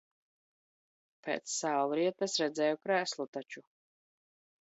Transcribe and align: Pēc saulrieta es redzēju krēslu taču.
Pēc 1.27 1.51
saulrieta 1.55 2.27
es 2.29 2.37
redzēju 2.45 2.79
krēslu 2.87 3.27
taču. 3.39 3.65